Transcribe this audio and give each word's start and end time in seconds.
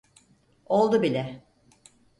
Oldu 0.65 1.01
bile. 1.01 1.43